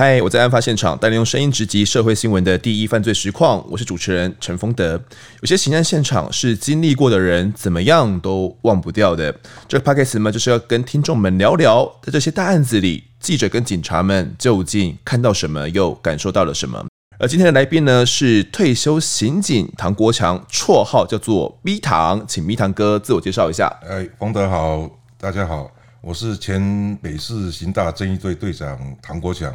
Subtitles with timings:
[0.00, 3.62] 嗨，我在案发现场，带您用声音直击社会新闻的第一犯罪实况。
[3.70, 4.98] 我是主持人陈丰德。
[5.42, 9.30] 有些刑案现场是经历过的人，怎么样都忘不掉的。
[9.68, 16.82] 这个 podcast 呢，就是要跟听众们聊聊，在这些大案子里，记者跟警察们究竟看到什么，又感受到了什么。
[17.18, 23.66] 而今天的来宾呢，是退休刑警唐国强，绰号叫做 B 唐，请 B 唐哥自我介绍一下。
[23.86, 25.70] 哎，丰德好，大家好，
[26.00, 29.54] 我是前北市刑大正义队队长唐国强。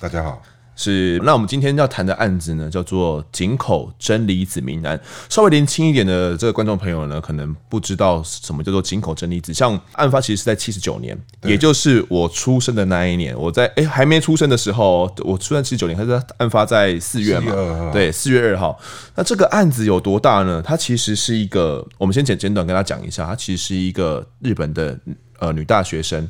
[0.00, 0.42] 大家好，
[0.74, 4.98] 是那我们今天要谈的案子呢，叫做井口真理子命案。
[5.28, 9.52] 稍微年轻一点的这个观众朋友呢，可能不知道什么叫做井口真理子。
[9.52, 13.38] 像案发其实是在七十九年，也就是我出生的那一年。
[13.38, 17.90] 我在哎、欸、还没出生的时候，我出生七十九年，它是案发在四月嘛？
[17.92, 18.80] 对，四月二号。
[19.14, 20.62] 那这个案子有多大呢？
[20.64, 24.98] 它其实是一个，我们先简简短跟他讲一下，它其实是一个日本的
[25.40, 26.26] 呃女大学生。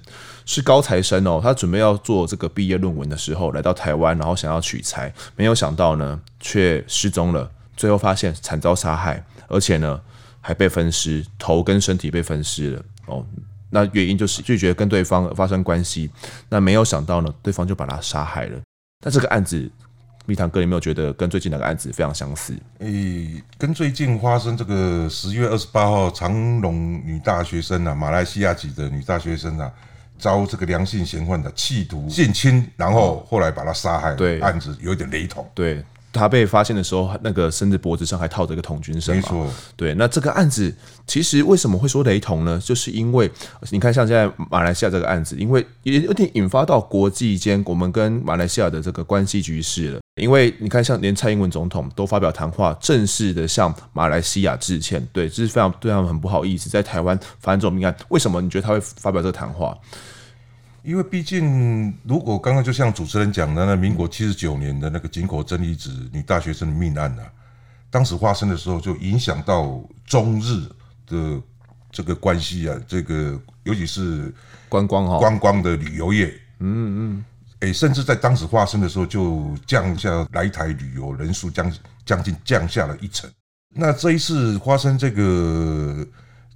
[0.51, 7.49] 是高材生哦，他准备要做这个毕业论文的时候，来到台湾，然后想要取材，没有想到呢，却失踪了。
[7.77, 10.01] 最后发现惨遭杀害，而且呢，
[10.41, 12.83] 还被分尸，头跟身体被分尸了。
[13.07, 13.25] 哦，
[13.71, 16.11] 那原因就是拒绝跟对方发生关系。
[16.49, 18.59] 那没有想到呢，对方就把他杀害了。
[19.05, 19.71] 那这个案子
[20.27, 22.59] 蜜糖哥有没有觉得跟最近哪个案子非常相似？
[22.81, 29.73] 诶、跟最近发生这个十月二十八号长隆女大学生啊，马来西亚籍的女大学生啊。
[30.21, 34.15] 遭这个良性嫌犯的企图性侵，然后后来把他杀害。
[34.15, 35.45] 对，案子有点雷同。
[35.55, 39.17] 对，他被发现的时候，那个甚至脖子上还套着一个童军绳。
[39.17, 39.47] 没错。
[39.77, 40.73] 对，那这个案子
[41.07, 42.61] 其实为什么会说雷同呢？
[42.63, 43.31] 就是因为
[43.71, 50.00] 你看，像现在马来西亚这个案子，因为也有点引发到国际间我们跟马来西亚的这个关系局势了。
[50.21, 55.05] 因为你看，像连蔡英文总统都发表谈话，正式的向马来西亚致歉。
[55.13, 58.41] 对，这是非常对他们很不好意思，在台湾发生这种命案，为什么？
[58.41, 59.77] 你觉得他会发表这个谈话？
[60.83, 67.25] 因为毕竟，如果刚刚就像主持人讲的，那民国七十九年的那个井口真理子女大学生的命案啊，
[67.91, 70.63] 当时发生的时候就影响到中日
[71.07, 71.39] 的
[71.93, 74.35] 这个关系啊，这个尤其是
[74.71, 75.19] 观光哈。
[75.19, 77.25] 观光的旅游业，嗯嗯，
[77.61, 81.73] 诶，甚至在当时发生的时候就降下来台旅游人数将
[82.05, 83.31] 将近降下了一成。
[83.75, 86.07] 那这一次发生这个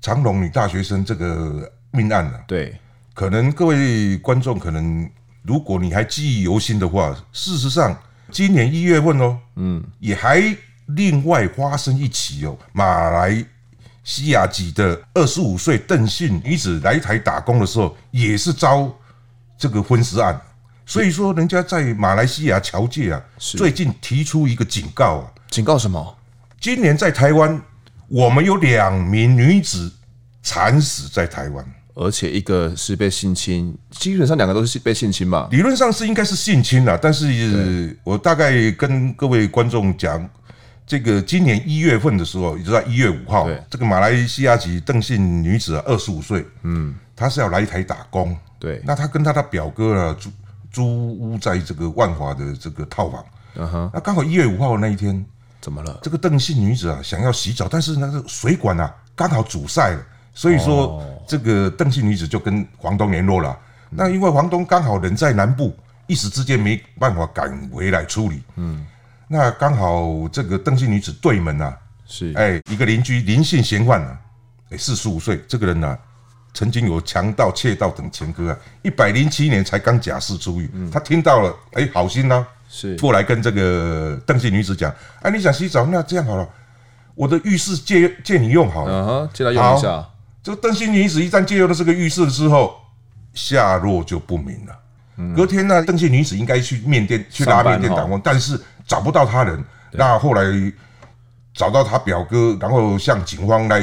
[0.00, 2.44] 长隆女大学生这个命案呢、啊？
[2.47, 2.76] 对。
[3.12, 5.09] 可能各位观众可能，
[5.43, 7.97] 如果你还记忆犹新的话，事实上，
[8.32, 10.43] 今年一月份哦，嗯，也还
[10.87, 13.44] 另外发生一起哦，马来
[14.03, 18.93] 西亚籍的二十五岁邓姓女子来台打工的时候，也是遭
[19.56, 20.41] 这个婚尸案。
[20.87, 26.17] 所以说，人家在马来西亚侨界啊，最近提出一个警告啊，警告什么？
[26.61, 27.61] 今年在台湾，
[28.09, 29.91] 我们有两名女子
[30.43, 31.65] 惨死在台湾。
[31.97, 35.47] 而且一个是被性侵，基本上两个都是被性侵嘛。
[35.53, 40.28] 理论上是应该是性侵啦，但是我大概跟各位观众讲，
[40.84, 50.17] 这个今年一月份的时候，也就在一月五号，这个马来西亚籍邓姓女子二十五岁，嗯，她是要来台打工，对，那她跟她的表哥啊
[50.75, 53.25] 租租屋在这个万华的这个套房，
[53.55, 55.25] 嗯哼，那刚好一月五号那一天，
[55.61, 56.01] 怎么了？
[56.03, 60.03] 这个邓姓女子啊想要洗澡，但是那个水管啊刚好阻塞了。
[60.37, 63.57] 所以说，这个邓姓女子就跟房东联络了。
[63.89, 65.73] 那因为房东刚好人在南部，
[66.09, 68.43] 一时之间没办法赶回来处理。
[68.56, 68.85] 嗯，
[69.29, 74.19] 那刚好这个邓姓女子对门啊，是哎一个邻居林姓嫌犯啊，
[74.71, 75.99] 哎四十五岁，这个人呢、啊、
[76.54, 80.70] 曾经有强盗、窃盗等前科啊，一百零七年才刚假释出狱。
[80.91, 86.48] 他听到了，哎好心呐，是过来跟这个邓姓女子讲，哎你想洗澡，那这样好了，
[87.16, 90.09] 我的浴室借借你用好了，借来用一下。
[90.43, 92.76] 这个邓姓女子一旦借用了这个浴室之后，
[93.32, 95.34] 下落就不明了。
[95.37, 99.64] 隔天呢，邓姓女子应该去面店去拉面店打工，但是找不到他人。
[99.93, 100.43] 那后来
[101.53, 103.81] 找到他表哥，然后向警方来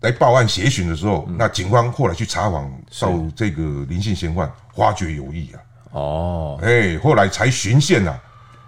[0.00, 2.70] 来报案协寻的时候，那警方后来去查访
[3.00, 5.60] 到这个林姓嫌犯，发觉有异啊。
[5.92, 8.18] 哦，哎，后来才循线啊，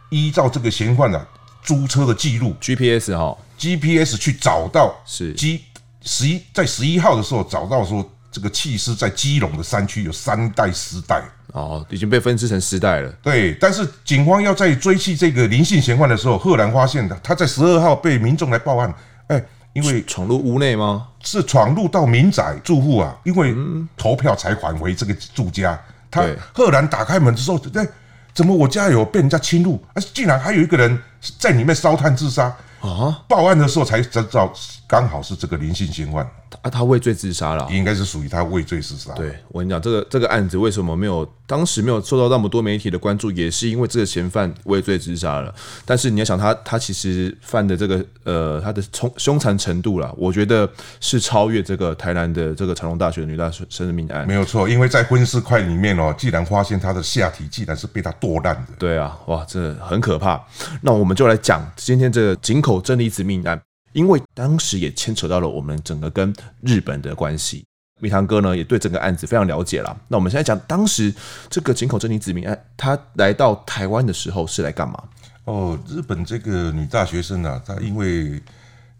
[0.08, 1.26] 依照这个嫌犯啊
[1.62, 5.62] 租车的记录，GPS 哈，GPS 去找到是 G。
[6.02, 8.02] 十一在十一号的时候找到说，
[8.32, 11.22] 这个弃尸在基隆的山区有三袋尸袋
[11.52, 13.12] 哦，已经被分尸成尸袋了。
[13.22, 18.94] 对，但是警方要在追缉这个林姓嫌犯的时候，赫然发现的他在十二号被民众来报案，
[19.26, 19.44] 哎，
[19.74, 21.08] 因为闯入屋内吗？
[21.22, 23.54] 是闯入到民宅住户啊，因为
[23.96, 25.78] 投票才返回这个住家。
[26.10, 27.86] 他赫然打开门之后，哎，
[28.34, 29.80] 怎么我家有被人家侵入？
[29.94, 31.00] 而竟然还有一个人
[31.38, 32.44] 在里面烧炭自杀
[32.80, 33.22] 啊！
[33.28, 34.52] 报案的时候才知道。
[34.90, 36.28] 刚好是这个林姓嫌犯，
[36.62, 39.12] 啊，他畏罪自杀了，应该是属于他畏罪自杀。
[39.12, 45.54] 对，我跟你讲，这个这个案子为什么没有当时没有受到那么多媒体的关注，也是因为这个嫌犯畏罪自杀了。
[45.84, 54.26] 但是你要想他，他其实犯的这个呃，他的凶凶残程度啦，我觉得是超越这个台南的这个长隆大学的女大学生的命案。
[54.26, 58.72] 没有错，因为在婚尸块里面哦，既然发现他的下体既然是被他剁烂的。
[58.76, 60.44] 对啊，哇，这很可怕。
[60.80, 63.62] 那我们就来讲今天这个井口真理子命案。
[63.92, 66.32] 因为当时也牵扯到了我们整个跟
[66.62, 67.64] 日本的关系，
[67.98, 69.96] 米堂哥呢也对整个案子非常了解了。
[70.08, 71.12] 那我们现在讲当时
[71.48, 75.02] 这个井口真理子民案，他来到台湾的时候是来干嘛？
[75.44, 78.40] 哦，日本这个女大学生啊，她因为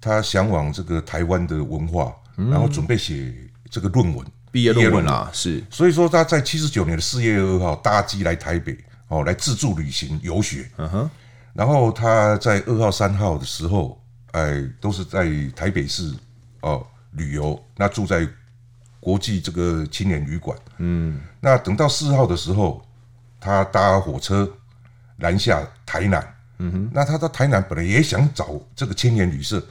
[0.01, 3.33] 她向往这个台湾的文化，然后准备写
[3.71, 5.63] 这个论文，毕业论文啊，是。
[5.71, 8.77] 所以说她在七十九年的四月二号搭机来台北，
[9.07, 10.69] 哦，来自助旅行游学。
[10.79, 11.11] 嗯哼。
[11.53, 14.00] 然后她在二号、三号的时候。
[14.33, 16.15] 哎，都是在台北市
[16.61, 18.27] 哦旅游，那住在
[19.01, 20.57] 国际这个青年旅馆。
[20.79, 22.85] 嗯，那等到四号的时候，
[23.41, 24.49] 他搭火车
[25.17, 26.35] 南下台南。
[26.63, 29.63] 嗯哼，那他到台南本来也想找这个青年旅社，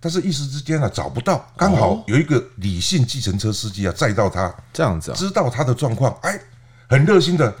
[0.00, 6.40] 但是一时之间啊找不到，刚好有一个李姓计程车司机啊载到他，这样子啊，知道他的状况，哎，
[6.88, 7.54] 很热心的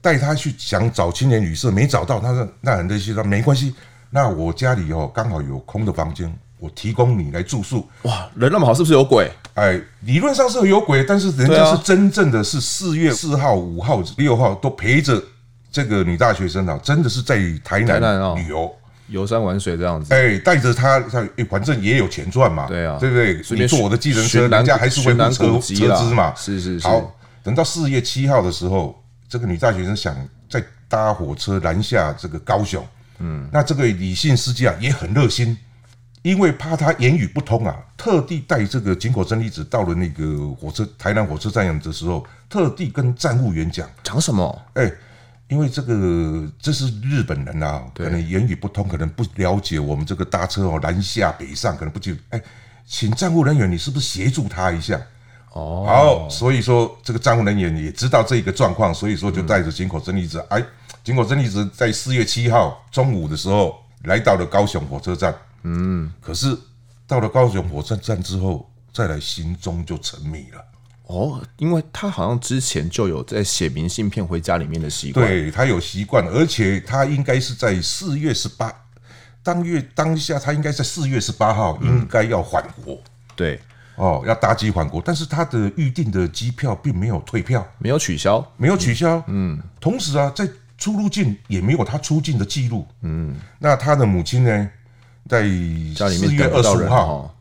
[0.00, 3.72] 带他去想找青年旅社，没找到，他说那很热心，说没关系。
[4.16, 7.86] 那我家里哦，刚好有空的房间，我提供你来住宿。
[8.04, 9.30] 哇，人那么好，是不是有鬼？
[9.52, 15.22] 哎，理论上是有鬼，但是人家是真正的是四月四号、五号、六号都陪着
[15.70, 18.74] 这个女大学生啊，真的是在台南旅游、
[19.08, 20.14] 游山玩水这样子。
[20.14, 20.98] 哎，带着她，
[21.50, 23.34] 反正也有钱赚嘛，对啊，对不对？
[23.50, 26.34] 你坐我的计程车，人家还是会付车车资嘛。
[26.34, 26.88] 是是是。
[26.88, 28.98] 好，等到四月七号的时候，
[29.28, 30.16] 这个女大学生想
[30.48, 32.82] 再搭火车南下这个高雄。
[33.18, 35.56] 嗯，那这个李姓司机啊也很热心，
[36.22, 44.62] 因为怕他言语不通啊，特地带这个井口真理子到了那个火车台南火车站的时候，特地跟站务员讲讲什么？
[44.74, 44.90] 哎，
[45.48, 52.18] 因为这个这是日本人啊，可能言语不通，可能不了解我们这个搭车哦南下北上，可能不记得。
[52.30, 52.42] 哎，
[52.86, 55.00] 请站务人员，你是不是协助他一下？
[55.52, 60.62] 哦，好，所以说这个站务人员也知道这个状况，所以说就带着井口真理子，哎。
[61.06, 65.32] 井口真理子在四月七号中午的时候来到了高雄火车站，
[65.62, 66.58] 嗯，可是
[67.06, 70.64] 到了高雄火车站之后，再来行踪就沉迷了。
[71.04, 78.74] 哦，因为他好像之前就有在写明信片回家里面的习惯，对，他有习惯，而且他应该是在四月十八
[79.44, 83.02] 当月当下，他应该在四月十八号应该要返国，嗯，
[83.36, 83.60] 对，
[83.94, 92.86] 哦，要搭机返国，但是他的预定的机票并没有退票，没有取消，没有取消，嗯，同时啊，在出入境也没有他出境的记录。
[93.02, 94.70] 嗯，那他的母亲呢，
[95.28, 97.34] 在四月二十五号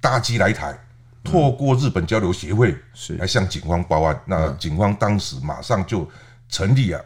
[0.00, 0.76] 搭机来台，
[1.22, 4.20] 透过日本交流协会是来向警方报案。
[4.26, 6.08] 那警方当时马上就
[6.48, 7.00] 成立啊，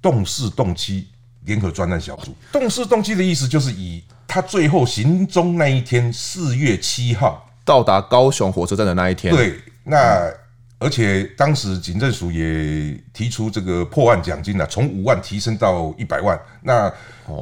[0.00, 1.08] 动事动机
[1.44, 2.34] 联合专案小组。
[2.52, 9.34] 动事动机的意思就是以他最后行踪那一天，四月七号到达高雄火车站的那一天。
[9.34, 10.30] 对，那。
[10.82, 16.38] 而且当时警政署也提出这个破案奖金呢，从五万提升到一百万。
[16.62, 16.92] 那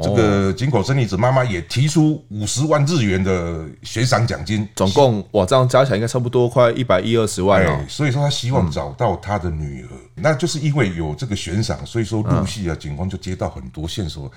[0.03, 7.85] 这个井口真理子妈妈也提出五十万日元的悬赏奖金，总共哇，这样加起来应该差不多快一百一二十万哦。
[7.89, 14.31] 所以说他希望找到他的女儿，那就是因为有这个悬赏，所以说陆续啊，警方就接到很多线索。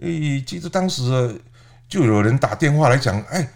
[0.00, 1.40] 诶，其实当时
[1.88, 3.48] 就有人打电话来讲，哎。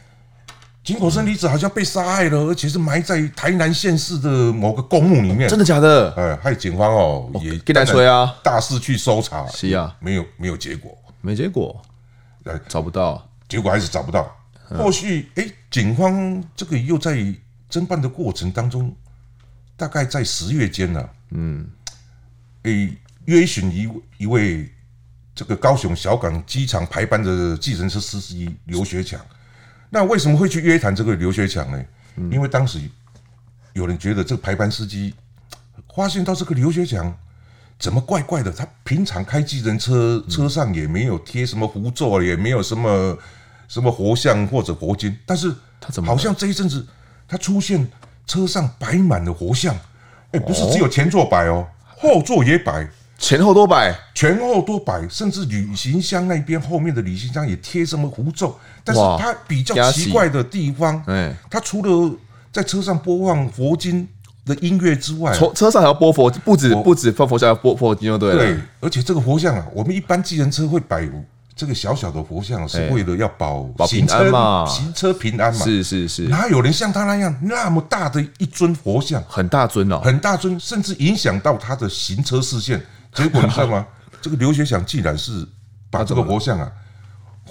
[0.83, 5.47] 井口胜离子好像被杀害了，而且是埋在台南县市的某个公墓里面。
[5.49, 6.11] 真的假的？
[6.17, 11.81] 哎，害警方哦也给他吹啊，大肆去搜查，是啊，没有没有结果，没结果，
[12.45, 14.35] 哎，找不到，结果还是找不到。
[14.79, 17.15] 后续哎，警方这个又在
[17.71, 18.95] 侦办的过程当中，
[19.77, 21.69] 大概在十月间呢，嗯，
[22.63, 22.89] 哎，
[23.27, 24.73] 约询一一位
[25.35, 29.21] 这个高雄小港机场排班的计程车司机刘学强。
[29.91, 31.85] 那为什么会去约谈这个刘学强呢？
[32.31, 32.81] 因为当时
[33.73, 35.15] 有人觉得这个排班司机
[35.95, 37.13] 发现到这个刘学强
[37.79, 43.19] 怎么怪怪的，他平常开计程车车上也没有贴什么符咒，也没有什么
[43.69, 46.87] 什么佛像或者佛经，但是他怎么好像这一阵子
[47.27, 47.91] 他出现
[48.27, 49.75] 车上摆满了佛像，
[50.33, 52.89] 哎，不是只有前座摆哦，后座也摆。
[53.21, 58.59] 前后都摆，前后都摆，甚至旅行箱那边后面的旅行箱也贴什么符咒。
[58.83, 62.17] 但是它比较奇怪的地方，哎，它除了
[62.51, 64.09] 在车上播放佛经
[64.47, 71.07] 的音乐之外，从车上还要播佛，不止不止放佛像，要播佛经就对而且这个佛像啊，我们一般计程车会摆
[71.55, 75.63] 这个小小的佛像是为了要保保平安嘛，行车平安嘛。
[75.63, 82.81] 是是是，哪有人像他那样那么大的一尊佛像，很大尊哦，很大尊，甚至影响到他的行车视线。
[83.13, 83.87] 结果你知道吗？
[84.21, 85.47] 这个刘学祥竟然是
[85.91, 86.71] 把这个佛像啊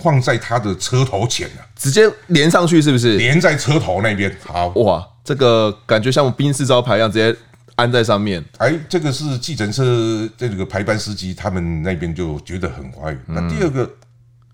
[0.02, 3.18] 放在他的车头前了，直接连上去，是不是？
[3.18, 4.36] 连在车头那边。
[4.46, 7.38] 好哇，这个感觉像我们宾士招牌一样，直接。
[7.76, 13.16] 安在上面，哎，这个是计程车这个排班司机，他们那边就觉得很怀疑。
[13.26, 13.90] 那第二个，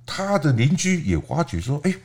[0.06, 1.96] 他的邻居也发觉说，哎，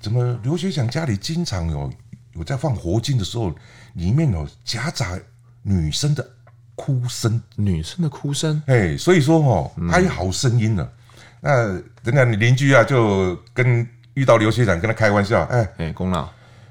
[0.00, 1.92] 怎么刘学祥家里经常有
[2.32, 3.54] 有在放佛经的时候，
[3.92, 5.16] 里面有夹杂
[5.62, 6.28] 女生的
[6.78, 10.88] 哭声，女生的哭声，哎，所以说哦，哀嚎声音了。
[11.40, 11.66] 那
[12.04, 16.22] 人家你邻居啊，就跟遇到刘学长跟他开玩笑，哎哎，功劳，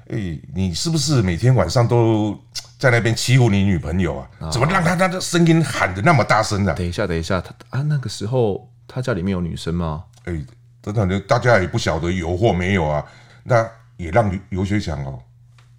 [0.08, 2.34] 哎，你是不是每天晚上都？
[2.78, 4.48] 在那边欺负你女朋友啊？
[4.52, 6.72] 怎么让他他的声音喊的那么大声呢？
[6.74, 10.04] 等一下，等一下，他啊，那个时候他家里面有女生吗？
[10.26, 10.40] 哎，
[10.80, 13.04] 等等，大家也不晓得有或没有啊。
[13.42, 15.18] 那也让刘刘学祥哦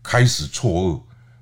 [0.04, 0.70] 开始错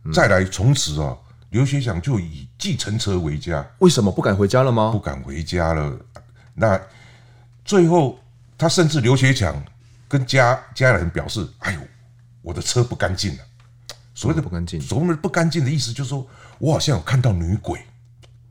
[0.06, 0.13] 愕。
[0.13, 1.17] 再来，从此啊，
[1.50, 3.66] 刘学祥就以计程车为家。
[3.80, 4.92] 为什么不敢回家了吗？
[4.92, 5.98] 不敢回家了。
[6.54, 6.80] 那
[7.63, 8.20] 最后，
[8.58, 9.63] 他甚至刘学祥
[10.08, 11.80] 跟家家人表示：“哎呦，
[12.42, 13.39] 我的车不干净了。”
[14.16, 16.27] 所谓的不干净，所谓的不干净的意思就是说，
[16.58, 17.80] 我好像有看到女鬼，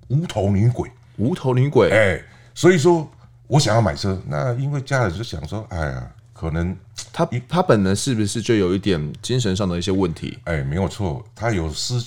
[0.07, 1.91] 无头女鬼，无头女鬼。
[1.91, 2.23] 哎，
[2.55, 3.11] 所以说
[3.49, 6.76] 我想要买车，那因为家人就想说，哎呀，可能
[7.12, 10.38] 他他本人是不是就有一点精神上的一些问题？
[10.45, 12.00] 哎，没有错，他有思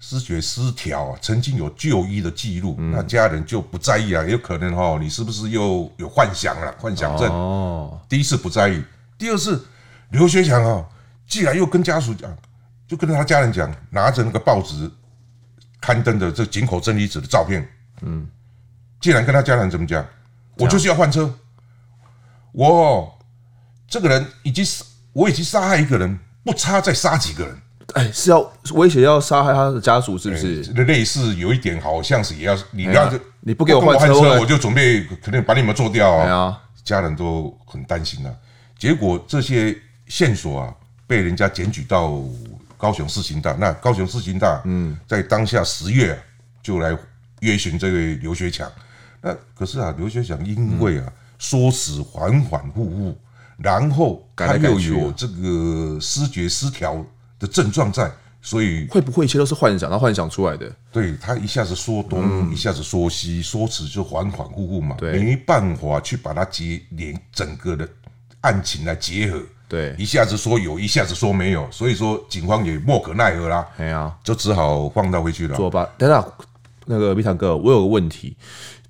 [0.00, 6.74] 思觉失调啊，曾经有就医的记录，那家人就不在意啊，有可能哦，你是不是又有幻想了？
[6.78, 7.30] 幻想症。
[7.30, 8.82] 哦，第一次不在意，
[9.16, 9.64] 第二次
[10.08, 10.84] 刘学强啊，
[11.26, 12.36] 既然又跟家属讲。
[12.88, 14.90] 就跟他家人讲，拿着那个报纸
[15.80, 17.64] 刊登的这井口真理子的照片，
[18.00, 18.28] 嗯，
[19.00, 20.04] 既然跟他家人怎么讲，
[20.56, 21.32] 我就是要换车，
[22.50, 23.16] 我
[23.86, 24.64] 这个人已经
[25.12, 27.56] 我已经杀害一个人，不差再杀几个人，
[27.94, 30.62] 哎，是要威胁要杀害他的家属，是不是？
[30.84, 36.60] 类似有一点，好像是也要你要你不给我换车，我就准备肯定把你们做掉啊！
[36.84, 38.32] 家人都很担心啊。
[38.78, 40.74] 结果这些线索啊，
[41.06, 42.22] 被人家检举到。
[42.80, 46.18] 高雄市刑大，那高雄市刑大，嗯，在当下十月
[46.62, 46.96] 就来
[47.40, 48.66] 约询这位刘学强。
[49.20, 53.18] 那可是啊，刘学强因为啊说辞反反复复，
[53.58, 57.04] 然后他又有这个失觉失调
[57.40, 58.08] 的症状在，
[58.40, 59.90] 所以会不会一切都是幻想？
[59.90, 60.70] 他幻想出来的？
[60.92, 67.88] 对，他一下子说东，一下子说西，说辞就反反复复嘛，没办法去把它结连整个的
[68.42, 69.40] 案情来结合。
[69.68, 73.66] 对，一下子说有，一下子说没有，所以说警方也莫可奈何啦。
[73.78, 75.56] 哎呀，就只好放他回去了。
[75.56, 75.88] 作罢。
[75.96, 76.32] 等等，
[76.86, 78.36] 那个碧堂哥，我有个问题，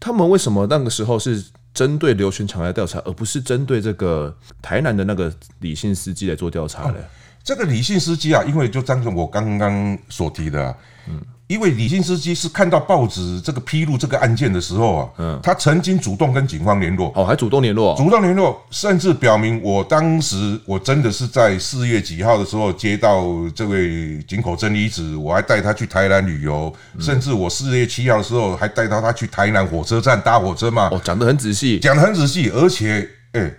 [0.01, 6.95] 他们为什么那个时候是针对刘全强来调查，而不是针对这个台南的那个李姓司机来做调查呢？
[7.43, 10.75] 这个李姓司机啊，因为就当成我刚刚所提的，啊，
[11.09, 11.21] 嗯。
[11.51, 33.53] 因为李姓司机是看到报纸这个披露这个案件的时候啊，嗯，他曾经主动跟警方联络，哦，还主动联络，主动联络，甚至表明我当时我真的是在四月几号的时候接到这位井口真理子，我还带他去台南旅游，甚至我四月七号的时候还带到他去台南火车站搭火车嘛，哦，讲的很仔细，讲的很仔细，而且，哎。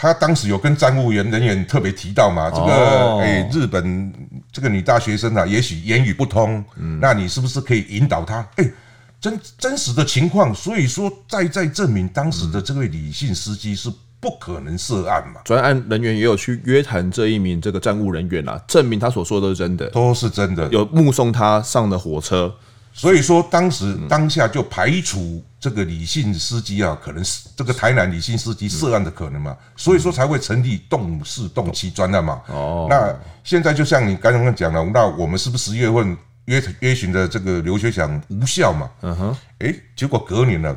[0.00, 4.12] 他当时有跟站务员人员特别提到嘛，这个诶，日本
[4.52, 6.64] 这个女大学生啊，也许言语不通，
[7.00, 8.46] 那你是不是可以引导她？
[8.58, 8.72] 诶，
[9.20, 15.40] 真真实的情况，所以说再再证明当时的这位李姓司机是不可能涉案嘛。
[15.44, 22.54] 专案人员也有去约谈这一名这个站务人员啊，证明他所说的都是真的，都是真的，有目送他上了火车。
[22.98, 32.42] 所以说，当时当下就排除这个李姓司机啊，可能是这个台南李姓司机涉案的可能嘛，所以说才会成立动四动七专案嘛。
[32.48, 33.14] 哦，那
[33.44, 38.90] 现在就像你刚刚讲了，那我们是不是十月份约约询的这个刘学祥无效嘛？
[39.02, 40.76] 嗯哼，哎，结果隔年了，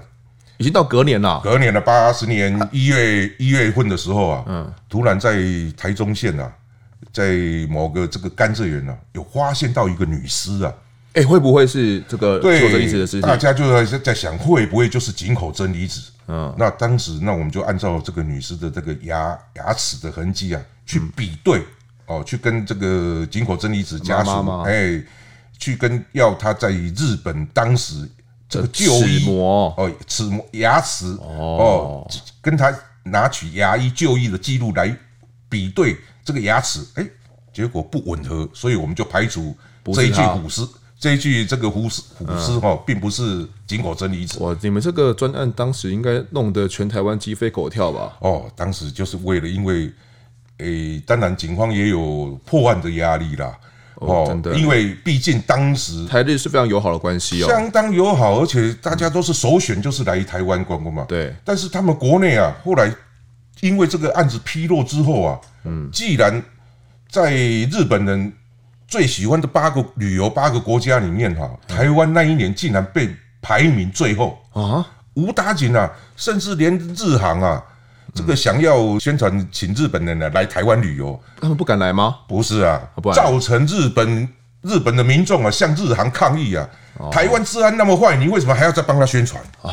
[0.57, 5.41] 已经到隔年了，隔年了八十年一月一月份的时候啊，嗯，突然在
[5.75, 6.53] 台中县啊，
[7.11, 7.35] 在
[7.67, 10.71] 某个这个甘蔗园啊，有发现到一个女尸啊。
[11.13, 13.21] 哎，会不会是这个井口真理子的事情？
[13.21, 16.01] 大家就在在想，会不会就是井口真理子？
[16.27, 21.63] 嗯，那当时那我们就按照这个女尸的这个牙牙齿的痕迹啊，去比对
[22.05, 24.29] 哦，去跟这个井口真理子家属，
[24.61, 25.03] 哎，
[25.59, 28.07] 去跟要他在日本当时
[28.47, 32.09] 这个就医哦，齿模牙齿哦，
[32.41, 34.95] 跟他拿取牙医就医的记录来
[35.49, 37.05] 比对这个牙齿，哎，
[37.51, 39.53] 结果不吻合，所以我们就排除
[39.93, 40.65] 这一具古尸。
[41.01, 44.37] 这一具这个胡尸胡尸哈，并不是井口真理子。
[44.39, 48.15] 哇，你们这个专案当时应该弄得全台湾鸡飞狗跳吧？
[48.19, 49.91] 哦，当时就是为了因为，
[50.59, 53.51] 诶、欸，当然警方也有破案的压力啦。
[53.95, 61.03] 哦，真的，因为毕竟当时台日是非常友好的关系哦，相当友好，而且大家都是首选，就是来台湾观光嘛。
[61.09, 62.93] 对，但是他们国内啊，后来
[63.61, 66.43] 因为这个案子披露之后啊，嗯，既然
[67.09, 68.31] 在日本人。
[68.91, 73.09] 最喜欢的八个旅游八个国家里面哈，台湾那一年竟然被
[73.41, 74.37] 排名最后。
[74.51, 77.63] 啊，无打紧啊，甚至连日航啊，
[78.13, 82.17] 这个想要宣传请日本人呢来台湾旅游，他们不敢来吗？
[82.27, 82.81] 不是啊，
[83.15, 84.27] 造成日本
[84.61, 86.69] 日本的民众啊向日航抗议啊，
[87.13, 89.41] 台湾治安那么坏，你为什么还要再帮他宣传？
[89.61, 89.71] 啊？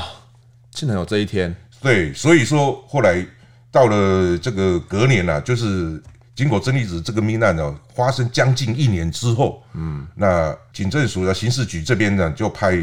[0.70, 3.26] 竟然有这一天，对，所以说后来
[3.72, 6.00] 到了这个隔年啊，就是。
[6.38, 12.78] 井口真理子这个命案呢，发生将近一年之后，嗯，那警政署的刑事局这边呢，就派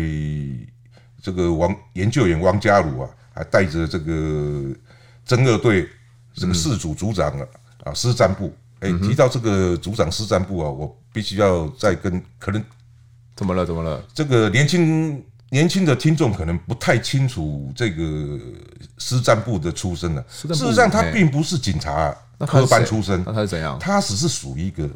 [1.24, 4.12] 这个王研究员王家鲁啊，还带着这个
[5.25, 5.88] 侦二队
[6.33, 7.47] 这个四组组长啊，
[7.85, 8.53] 啊，师战部。
[8.81, 12.62] 哎，提到这个组长师战部啊，我必须要再跟可能
[13.38, 13.65] 怎么了？
[13.65, 14.03] 怎么了？
[14.13, 18.38] 这个年轻年轻的听众可能不太清楚这个
[18.97, 20.25] 师战部的出身了。
[20.29, 22.13] 事实上，他并不是警察。
[22.39, 23.77] 科班出身，那他是怎样？
[23.79, 24.89] 他只是属于一个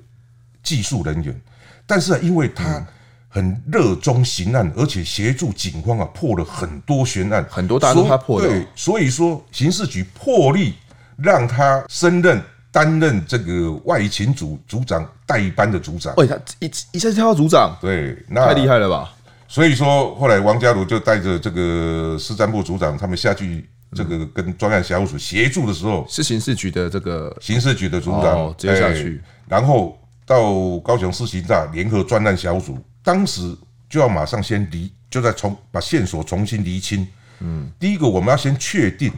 [0.63, 1.41] 技术人员，
[1.85, 2.83] 但是因为他
[3.27, 8.47] 很热衷刑案，而且协助警方啊破了很多悬案，很多大案都他破的。
[8.47, 10.73] 对，所以说刑事局破例
[11.15, 12.41] 让他升任
[12.71, 16.13] 担任这个外勤组组长代班的组长。
[16.15, 19.13] 哎，他一一下跳到组长，对，那太厉害了吧？
[19.47, 23.69] 所以说后来王家鲁就带着这个司战部组长他们下去。
[23.91, 33.57] 这个跟专案小组协助的时候，是刑事局的这个刑事局的组长接下去，然后到高雄市刑大联合专案小组，当时
[33.89, 37.07] 就要马上先离，就在重把线索重新厘清。
[37.39, 39.11] 嗯，第一个我们要先确定，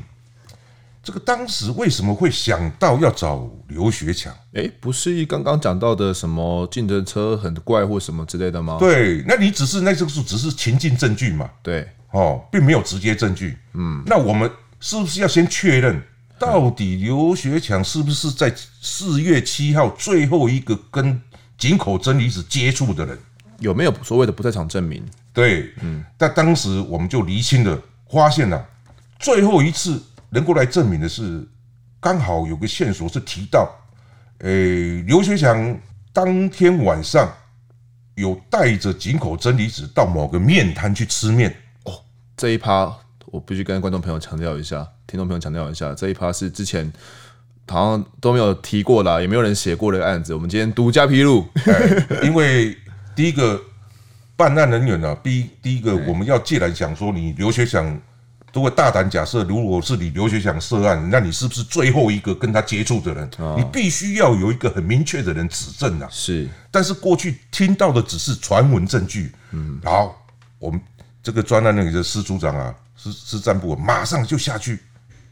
[1.04, 4.34] 这个当时为什么会想到要找刘学强？
[4.54, 8.78] 哎，不是刚刚讲到的什么竞争车很怪或什么之类的吗？
[8.80, 11.50] 对，那你只是那这个是只是情境证据嘛？
[11.62, 11.86] 对。
[12.12, 13.58] 哦，并没有直接证据。
[13.74, 14.50] 嗯，那我们
[14.80, 16.02] 是不是要先确认，
[16.38, 21.22] 到底刘学强是不是在四月七号最后一个跟
[21.58, 23.18] 井口真理子接触的人？
[23.60, 25.06] 有没有所谓的不在场证明？
[25.32, 28.66] 对，嗯，但当时我们就厘清了，发现了
[29.20, 31.48] 最后一次能够来证明的是，
[32.00, 33.70] 刚好有个线索是提到，
[34.40, 35.80] 诶，刘学强
[36.12, 37.32] 当天晚上
[38.16, 41.56] 有带着井口真理子到某个面摊去吃面。
[42.42, 42.92] 这一趴
[43.28, 46.92] 我必须跟观众朋友强调一下，听众朋友强调一下，这一趴是之前
[47.68, 50.34] 好像都没有提过啦，也没有人写过的案子。
[50.34, 51.46] 我们今天独家披露，
[52.24, 52.76] 因为
[53.16, 53.62] 第一个
[54.36, 57.96] 办案人员呢， 第一第一个我们要既然想说你留学强，
[58.52, 63.30] 如果大胆假设，如果是你留学强涉案，那你是不是最后一个跟他接触的人？
[63.56, 66.08] 你必须要有一个很明确的人指证啊。
[66.10, 69.32] 是，但是过去听到的只是传闻证据。
[69.52, 70.26] 嗯，好，
[70.58, 70.82] 我们。
[71.24, 74.80] 这个专案那个司组长啊，司司战部马上就下去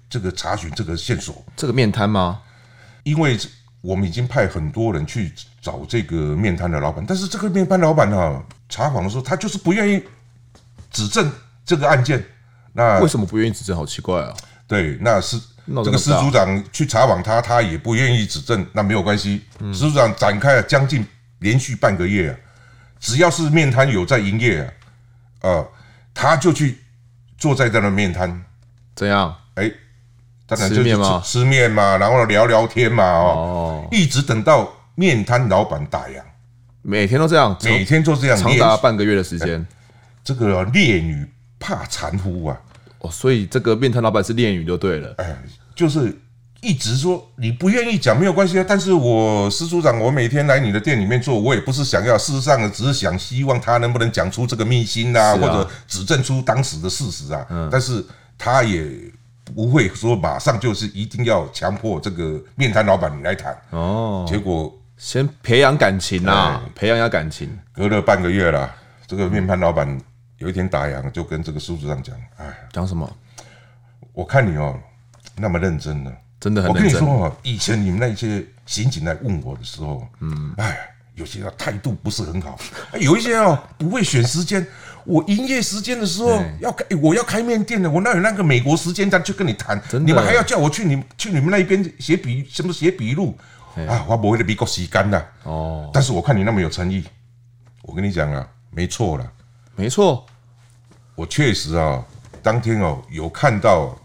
[0.09, 1.43] 这个查询这个线索。
[1.55, 2.41] 这个面摊吗？
[3.03, 3.37] 因为
[3.81, 10.03] 我们已经派很多人去找这个面摊的老板，但是这个面摊老板啊，查访的时候他就是不愿意
[10.91, 11.31] 指证
[11.65, 12.23] 这个案件。
[12.73, 13.75] 那为什么不愿意指证？
[13.75, 14.35] 好奇怪啊！
[14.67, 15.39] 对，那是
[15.83, 18.63] 这个司组长去查访他，他也不愿意指证。
[18.73, 21.03] 那没有关系，司组长展开了将近
[21.39, 22.37] 连续半个月啊，
[22.99, 25.67] 只要是面摊有在营业啊，呃。
[26.21, 26.77] 他就去
[27.37, 28.43] 坐在这的面摊，
[28.93, 29.33] 怎样？
[29.55, 29.71] 哎，
[30.45, 36.21] 当然就是吃吃面嘛，然后聊聊天嘛，哦，一直等到面摊老板打烊，
[36.81, 39.65] 每天都这样，每天都这样，长达半个月的时间。
[40.21, 41.25] 这个烈女
[41.57, 42.59] 怕缠夫啊，
[42.99, 45.37] 哦，所以这个面摊老板是烈女就对了，哎，
[45.73, 46.19] 就是。
[46.61, 57.47] 一直说你不愿意讲没有关系啊，但是我司组长，我每天来你的店里面做，我也不是想要，事实上只是想希望他能不能讲出这个秘辛啊，或者指证出当时的事实啊。
[57.71, 58.05] 但是
[58.37, 58.85] 他也
[59.55, 64.25] 不会说马上就是一定要强迫这个面摊老板你来谈哦。
[64.27, 67.49] 结果先培养感情啊，培养一下感情。
[67.71, 68.69] 隔了半个月了，
[69.07, 69.97] 这个面摊老板
[70.39, 73.09] 有一天打烊，就跟这个司组长讲：“哎，讲什么？
[74.11, 74.77] 我看你哦，
[75.37, 76.69] 那么认真呢。”真的很。
[76.69, 80.77] 我跟你说啊，以前你们那些刑警来问我的时候，嗯，哎，
[81.15, 82.57] 有些啊态度不是很好，
[82.99, 84.65] 有一些啊不会选时间。
[85.05, 89.81] 我营业时间的时候要开，我要开面店的，我哪有那个美国时间再去跟你谈？
[90.05, 93.35] 你们还要叫我去你去你们那边写笔什么写笔录
[93.87, 94.05] 啊？
[94.07, 95.89] 我不会的美国时间的哦。
[95.93, 97.03] 但是我看你那么有诚意，
[97.83, 99.31] 我跟你讲啊，没错了，
[99.75, 100.23] 没错，
[101.15, 102.05] 我确实啊，
[102.43, 103.97] 当天哦有看到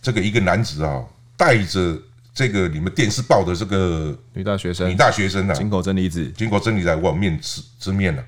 [0.00, 1.02] 这个一个男子啊
[1.36, 1.96] 带着
[2.34, 8.24] 这个你们电视报的这个女大学生，女大学生啊，井口真理子，井口真理在我面吃吃面了，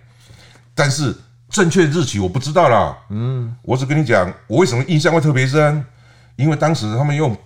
[0.74, 1.14] 但是
[1.50, 2.96] 正确日期我不知道啦。
[3.10, 5.84] 嗯，我只跟你讲，我为什么印象会特别深，
[6.36, 7.36] 因为当时他们用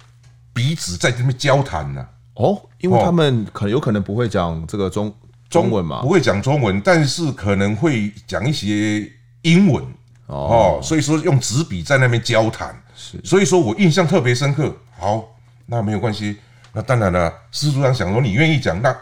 [0.53, 2.07] 笔纸在这边交谈呢。
[2.35, 5.15] 哦，因为他们可能有可能不会讲这个中
[5.51, 9.11] 中文嘛，不会讲中文，但是可能会讲一些
[9.43, 9.85] 英文。
[10.27, 14.75] 哦，所以说用纸笔在那边交谈，是，所以说我印象特别深刻。
[14.99, 15.29] 好，
[15.67, 16.39] 那没有关系，
[16.73, 18.97] 那当然了，施组长想说你愿意讲，那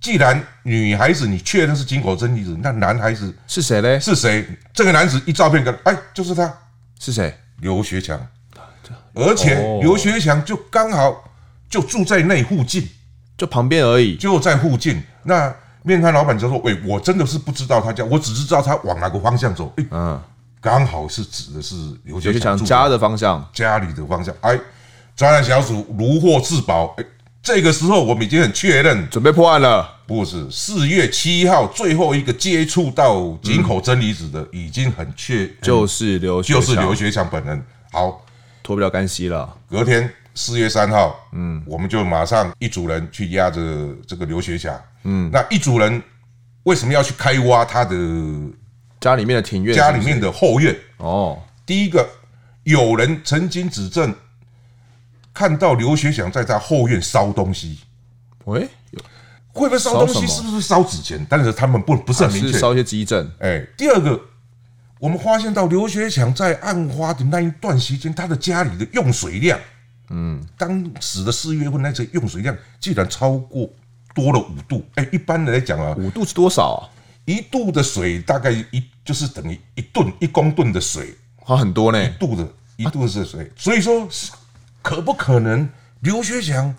[0.00, 4.00] 既然女孩子你确认是井口真理子，那男孩子是谁呢？
[4.00, 4.46] 是谁？
[4.72, 6.52] 这个男子一照片跟，哎，就是他，
[6.98, 7.36] 是谁？
[7.60, 8.20] 刘学强，
[9.14, 11.30] 而且刘学强就刚好。
[11.66, 12.88] 就住在那附近，
[13.36, 15.02] 就旁边而已，就在附近。
[15.24, 20.22] 那面摊老板就说：“喂，我真的是不知道他家，我只是知道他往哪个方向走。”哎，嗯，
[20.60, 24.32] 刚好是指的是刘学强家的方向，家里的方向。
[24.42, 24.56] 哎，
[25.16, 26.94] 专案小组如获至宝。
[26.98, 27.04] 哎，
[27.42, 29.90] 这个时候我们已经很确认，准备破案了。
[30.06, 37.64] 不是四月七号最后一个接触到井口真理子的，嗯、已经很确，就是刘，就是刘学强本人。
[37.90, 38.24] 好，
[38.62, 39.56] 脱不了干系了。
[39.68, 40.10] 隔天。
[40.36, 43.62] 四月三号，嗯，我们就马上一组人去压着
[44.04, 46.02] 这个刘学强，嗯，那一组人
[46.64, 47.96] 为什么要去开挖他的
[49.00, 49.76] 家里面的庭院？
[49.76, 50.74] 家里面的后院？
[50.96, 52.04] 哦，第一个
[52.64, 54.12] 有人曾经指证
[55.34, 57.80] 看到刘学祥在他后院烧东西，
[58.44, 58.68] 喂，
[59.52, 60.24] 会不会烧东西？
[60.28, 61.26] 是不是烧纸钱？
[61.28, 63.28] 但是他们不不是很明确，烧一些迹证。
[63.40, 64.20] 哎，第二个，
[65.00, 69.58] 我们发现到刘学强在案发的那一段时间，他的家里的用水量。
[70.10, 73.68] 嗯，当时的四月份那些用水量竟然超过
[74.14, 74.84] 多了五度。
[74.94, 76.80] 哎，一般来讲啊，五度是多少啊？
[77.24, 82.00] 一度的水大概一就是等于一吨一公吨的水，花很多呢。
[82.04, 84.06] 一度的一度的水，所以说
[84.84, 85.66] 可不可能
[86.00, 86.72] 刘学强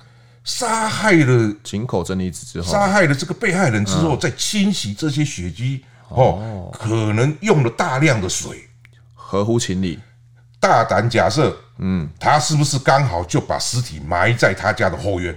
[0.44, 8.70] 杀害了井口真理子之后，杀害了这个被害人之后，再清洗这些血迹哦，可能用了大量的水，
[9.16, 10.00] 合乎情理。
[10.60, 15.36] 大胆假设，嗯，他是不是刚好就把尸体埋在他家的后院，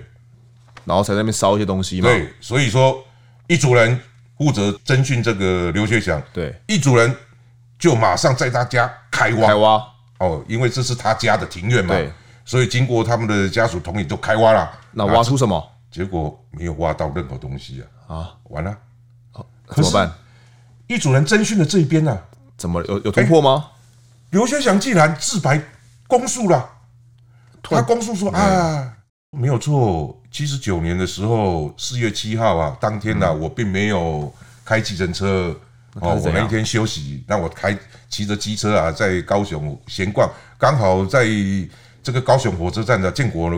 [0.84, 2.08] 然后才在那边烧一些东西嘛？
[2.10, 3.02] 对，所以说
[3.46, 3.98] 一组人
[4.36, 7.16] 负责侦讯这个刘学祥，对，一组人
[7.78, 9.82] 就马上在他家开挖，开挖。
[10.18, 12.12] 哦，因为这是他家的庭院嘛，对，
[12.48, 14.70] 所以经过他们的家属同意，都开挖了。
[14.92, 15.62] 那挖出什么？
[15.90, 18.16] 结果没有挖到任何东西啊！
[18.16, 18.74] 啊，完了，
[19.74, 20.10] 怎么办？
[20.86, 22.18] 一组人侦讯的这一边呢？
[22.56, 23.66] 怎么有有突破吗？
[24.30, 25.62] 刘学祥竟然自白
[26.06, 26.70] 供述了，
[27.62, 28.96] 他供述说啊，
[29.30, 34.32] 没有错，七十九年的时候，四月七号啊，当天呢、啊，我并没有
[34.64, 35.54] 开计程车
[36.00, 41.26] 哦，我那一天休息，那我开骑着机车啊，在高雄闲逛，刚好在
[42.02, 43.50] 这个高雄火车站的建国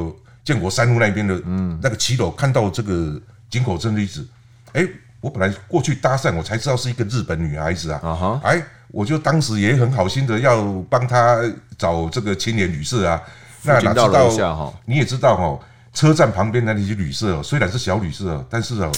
[0.45, 1.79] 建国三路那边的嗯。
[1.83, 4.27] 那个骑楼看到这个井口真理子，
[4.73, 4.87] 哎，
[5.21, 8.63] 我本来过去搭讪，我才知道是一个日本女孩子啊，啊哈，哎。
[8.93, 11.41] 我就当时也很好心的要帮她
[11.79, 13.23] 找这个青年旅社啊，
[13.63, 15.57] 那哪知道你也知道哈，
[15.95, 18.91] 车站旁边的那些旅社虽然是小旅社，但是啊，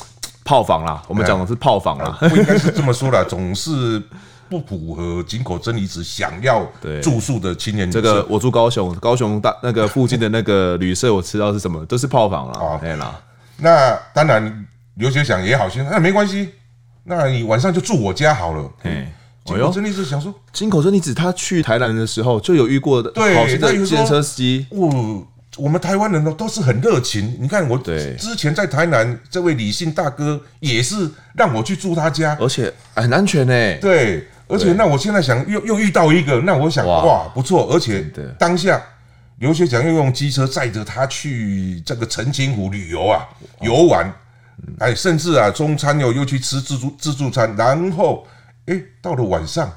[0.46, 4.02] 炮房啦，我们讲的是炮房啦，不应该是这么说啦， 总是
[4.52, 6.70] 不符合井口真理子想要
[7.02, 8.02] 住宿的青年旅社。
[8.02, 12.78] 这个我住高雄，高雄大那个附近的那个旅社，我知道是什么，都是炮房啊。
[12.78, 13.18] 对啦，
[13.56, 16.50] 那当然刘学祥也好心，那没关系，
[17.04, 18.70] 那你晚上就住我家好了。
[19.46, 24.66] 井口真理子想说，井口真理子他去台南的时候就有遇过的，对，好心的计程车司机。
[24.70, 27.38] 哦，我们台湾人呢都是很热情。
[27.40, 33.52] 你看我之前在台南，这位李姓大哥也是让我去住他家，而且很安全呢。
[33.80, 37.28] 对，而且那我现在想又又遇到一个，那我想哇。
[37.34, 38.04] 不错，而且
[38.38, 38.80] 当下
[39.38, 43.26] 刘学强又用机车载着他去这个澄清湖旅游啊
[43.60, 44.12] 游玩，
[44.78, 48.26] 哎，甚至啊中餐又又去吃自助自助餐，然后。
[48.66, 49.68] 哎，到了晚上，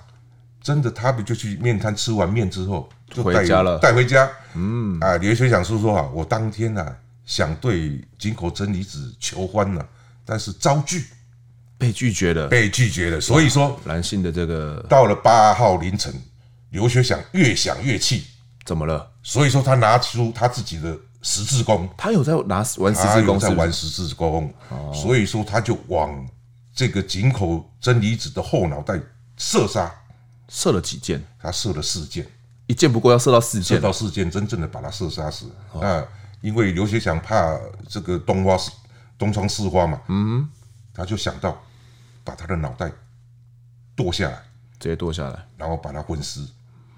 [0.62, 4.30] 真的，他们就去面摊吃完面之后，就带回家了，带回家。
[4.54, 9.84] 嗯，啊，刘学强叔说啊，我当天呐、啊、想对井口真理子求欢了，
[10.24, 11.04] 但是遭拒，
[11.78, 13.20] 被拒绝了，被拒绝了。
[13.22, 16.14] 所以说，男性的这个到了八号凌晨，
[16.70, 18.26] 刘学祥越想越气，
[18.66, 19.12] 怎么了？
[19.24, 24.54] 所以说他拿出他自己的十字弓，他有在拿玩十字弓，在玩十字弓，
[24.94, 26.28] 所以说他就往。
[26.78, 29.00] 这个井口真理子的后脑袋
[29.38, 29.90] 射杀，
[30.50, 31.26] 射了几箭？
[31.42, 32.28] 他射了四箭，
[32.68, 35.50] 一箭不过要射到四箭，射到四箭，真正的把他射杀死。
[35.80, 36.06] 那
[36.42, 37.58] 因为刘学祥怕
[37.88, 38.58] 这个东花
[39.18, 40.46] 东窗事发嘛，嗯，
[40.94, 41.58] 他就想到
[42.26, 42.92] 把他的脑袋
[43.96, 44.38] 剁下来，
[44.78, 46.42] 直接剁下来，然后把它分尸。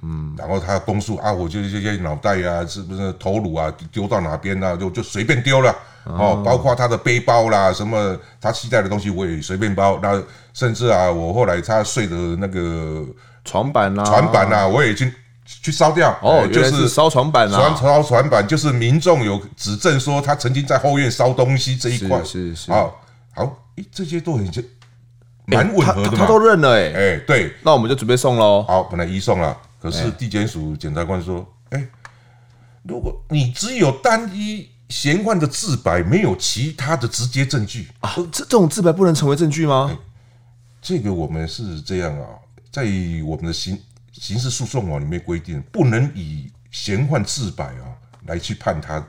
[0.03, 9.99] 嗯，然后他供述啊，我就这些脑袋啊，是不是头颅啊，丢到哪边啊，就就随便丢了哦，包括他的背包啦，什么他携带的东西我也随便包。
[10.01, 10.21] 那
[10.53, 13.03] 甚至啊，我后来他睡的那个
[13.43, 15.11] 床板啦，床板啊，我也已经
[15.43, 16.15] 去烧掉。
[16.21, 23.01] 哦，就是烧床板啊，烧床板，就是民众有指证说他曾经在后院烧东西这一块，是是好，
[23.33, 23.57] 好，
[23.91, 24.51] 这些都很
[25.55, 28.63] 蛮吻合的嘛，他都认了哎，哎，对，那我们就准备送喽。
[28.63, 29.57] 好，本来移送了。
[29.81, 31.88] 可是地检署检察官说：“哎、欸，
[32.83, 39.97] 如果你只有单一嫌犯的自白，没有其他的直接证据啊，这这种自白不能成为证据吗？”欸、
[40.81, 42.27] 这个我们是这样啊，
[42.69, 42.83] 在
[43.25, 43.79] 我们的刑
[44.12, 49.01] 刑事诉讼法里面规定，不能以嫌犯自白啊来去判他。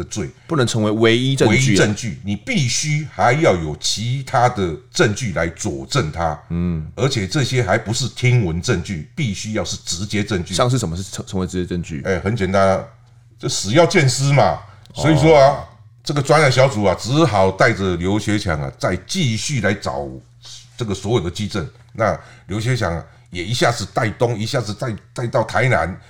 [0.00, 6.38] 的罪不能成为唯一证据，唯一证据，你必须还要有其他的证据来佐证它。
[6.48, 10.54] 嗯，而且这些还不是听闻证据，必须要是直接证据。
[10.54, 12.02] 像是什么是成成为直接证据？
[12.06, 12.84] 哎，很简单啊，
[13.38, 14.58] 这死要见尸嘛。
[14.94, 15.62] 所以说啊，
[16.02, 20.08] 这个专案小组啊，只好带着刘学强啊，再继续来找
[20.76, 21.68] 这个所有的基证。
[21.92, 23.04] 那刘学强。
[23.30, 26.00] 也一下子带东，一下子带带到台南，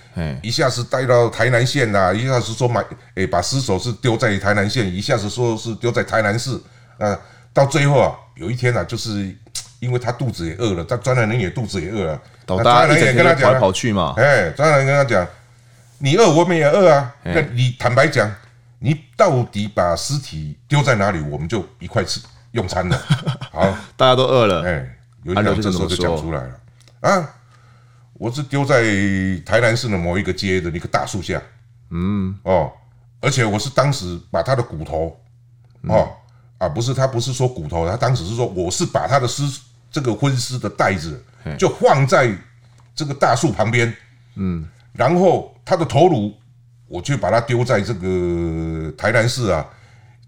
[0.42, 2.82] 一下子带到台南县呐，一下子说买，
[3.14, 6.58] 诶，把尸首是丢在台南县，一下子说是丢在台南市，
[6.98, 7.18] 啊，
[7.52, 9.36] 到最后啊，有一天啊，就是
[9.80, 15.26] 因为他肚子也饿了，他专案人也肚子也饿了，专案人也跟他讲，跑来跑去嘛，哎，专案人跟他讲，
[15.98, 18.34] 你饿我们也饿啊，那你坦白讲，
[18.78, 22.18] 你到底把尸体丢在哪里，我们就一块吃
[22.52, 22.98] 用餐了，
[23.52, 26.50] 好，大家都饿了，哎，有一天这时候就讲出来了。
[27.00, 27.34] 啊，
[28.12, 28.82] 我是丢在
[29.46, 31.40] 台南市的某一个街的那个大树下，
[31.88, 32.70] 嗯，哦，
[33.20, 35.18] 而且我是当时把他的骨头，
[35.88, 36.12] 哦，
[36.58, 39.42] 啊，不是他不是说骨头，他当时是说我是把他的尸
[39.90, 41.24] 这个婚尸的袋子
[41.58, 42.30] 就放在
[42.94, 43.90] 这个大树旁边，
[44.34, 46.34] 嗯，然后他的头颅
[46.86, 49.66] 我就把它丢在这个台南市啊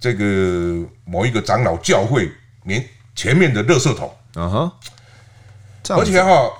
[0.00, 2.32] 这个某一个长老教会
[2.64, 2.82] 面
[3.14, 4.72] 前面的垃圾桶，嗯哼，
[5.90, 6.50] 而且哈。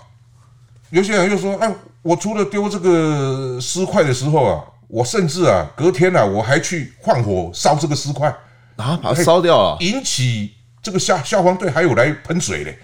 [0.93, 8.29] 有些人又说：“哎，我除了丢这个尸块的时候啊，我甚至啊，隔天啊，我还去放火烧这个尸块
[8.77, 10.53] 啊，把它烧掉了，引起
[10.83, 12.79] 这个消消防队还有来喷水嘞。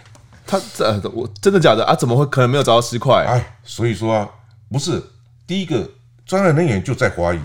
[0.46, 1.94] 他这我真的假的啊？
[1.94, 3.26] 怎么会可能没有找到尸块？
[3.26, 4.28] 哎，所以说啊，
[4.72, 5.02] 不是
[5.46, 5.86] 第一个
[6.24, 7.38] 专案人员就在怀疑。”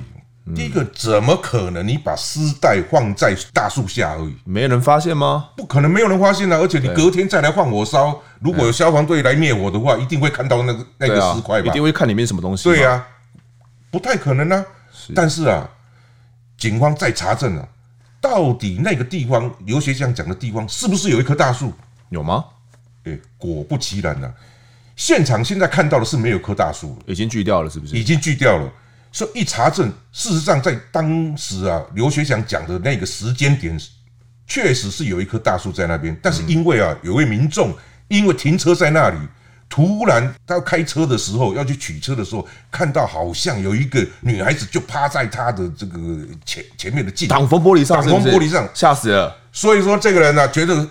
[0.54, 1.88] 第一个，怎么可能？
[1.88, 5.52] 你把丝带放在大树下而已，没人发现吗？
[5.56, 6.58] 不可能，没有人发现啊！
[6.58, 11.70] 而且你隔天再来放火烧，如果有消防队来灭火的话，一定会看到那个那个尸块吧？
[11.70, 12.66] 一定会看里面什么东西。
[12.66, 13.08] 对呀，
[13.90, 14.66] 不太可能啊。
[15.16, 15.70] 但是啊，
[16.58, 17.66] 警方在查证啊，
[18.20, 21.74] 到底那个地方刘学江讲的地方是不是有一棵大树？
[22.10, 22.44] 有吗？
[23.06, 24.30] 哎，果不其然啊，
[24.98, 27.98] 现场现在看到的是没有棵大树，已经锯掉了，是不是？
[27.98, 28.70] 已经锯掉了。
[29.14, 33.80] 所以一查证，事实上在当时啊，刘学祥讲的那个时间点，
[34.48, 36.18] 确实是有一棵大树在那边。
[36.20, 37.72] 但是因为啊，有位民众
[38.08, 39.18] 因为停车在那里，
[39.70, 46.00] 突然他开车的时候要去取车的时候，看到好像有一个女孩子就趴在他的这个
[46.44, 49.38] 前前面的镜挡风玻璃上，挡风玻璃上吓死了。
[49.52, 50.90] 所以说这个人呢、啊，觉得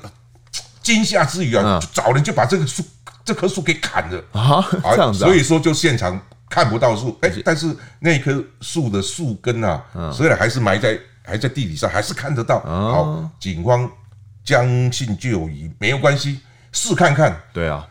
[0.80, 2.84] 惊吓之余啊，就找人就把这个树
[3.24, 5.18] 这棵树给砍了啊，这样子。
[5.18, 6.20] 所以说就现场。
[6.52, 12.60] 看不到树，哎，但是那棵树的树根啊，虽然还是埋在还在地底下，还是看得到。
[12.60, 13.90] 好，警方
[14.44, 17.34] 将信就疑，没有关系，试看看。
[17.54, 17.88] 对啊，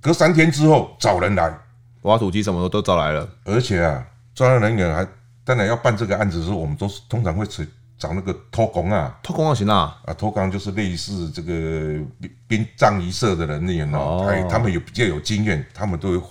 [0.00, 1.56] 隔三天之后找人来
[2.00, 3.28] 挖土机，什么的都找来了。
[3.44, 5.06] 而且啊，专案人员还
[5.44, 7.62] 当然要办这个案子的时候，我们都是通常会找
[7.96, 9.96] 找那个偷工啊，偷工也行啊。
[10.06, 12.04] 啊，偷工就是类似这个
[12.48, 16.26] 殡葬仪社的人员哦，他们有比较有经验，他们都会。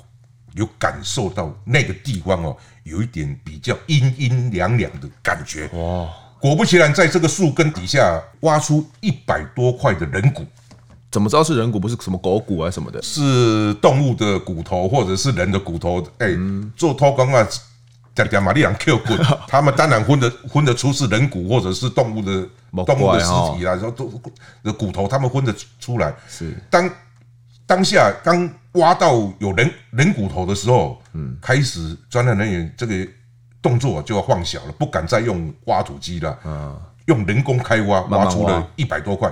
[0.56, 5.68] 有感受到那个地方哦，有一点比较阴阴凉凉的感觉。
[5.74, 6.10] 哇！
[6.40, 10.44] 果不其然，在这个树根底下挖出一百多块的人骨。
[11.12, 11.80] 怎么知道是人骨？
[11.80, 13.00] 不是什么狗骨啊什么的？
[13.02, 16.02] 是动物的骨头，或者是人的骨头？
[16.18, 16.38] 哎、欸，
[16.76, 17.48] 做偷工啊，
[18.16, 19.14] 讲讲玛丽兰 Q 骨，
[19.48, 22.50] 他们当然分得分得出是人骨，或者是动物的
[22.86, 24.12] 动物的尸体啊，然后都
[24.64, 26.12] 的骨头，他们分得出来。
[26.28, 26.90] 是当。
[27.72, 33.08] 当下刚挖到有人人骨头的时候，嗯，开始专案人员这个
[33.62, 39.32] 动作就要放小了，不敢再用挖土机了，嗯，用人工开挖，挖出了一百多块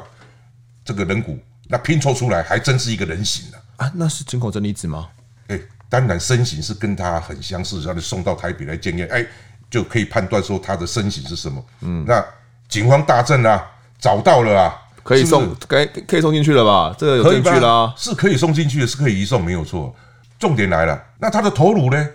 [0.85, 3.91] 这个人骨，那拼凑出来还真是一个人形了啊！
[3.93, 5.09] 那是井口真理子吗？
[5.47, 9.25] 哎，当然身形是跟他很相似，让你送到台北来检验，哎，
[9.69, 11.61] 就可以判断说他的身形是什么。
[11.81, 12.25] 嗯，那
[12.69, 14.81] 警方大阵啊，找到了啊。
[15.03, 16.95] 可以送，该可以送进去了吧？
[16.97, 19.95] 这个有证据啦，是可以送进去的，是可以移送，没有错。
[20.37, 22.07] 重点来了，那他的头颅呢？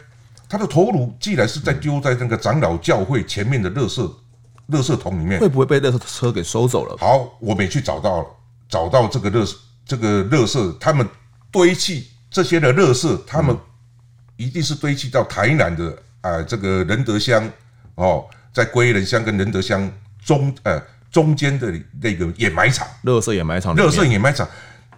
[0.49, 4.09] 他的头颅既然是在丢在那个长老教会前面的垃圾
[4.70, 6.97] 垃圾桶里面，会不会被垃圾车给收走了？
[6.99, 8.27] 好，我们也去找到了，
[8.68, 11.09] 找到这个垃圾，这个垃圾，他们
[11.51, 13.57] 堆砌这些的垃圾，他们
[14.37, 17.51] 一定是堆砌到台南的啊、呃，这个仁德乡
[17.97, 19.90] 哦，在归仁乡跟仁德乡
[20.25, 20.81] 中呃
[21.14, 21.72] 中间的
[22.03, 24.46] 那个掩埋场，垃圾掩埋场，垃圾掩埋场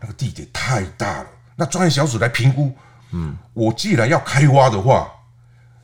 [0.01, 2.75] 那个地点太大了，那专业小组来评估，
[3.13, 5.13] 嗯，我既然要开挖的话。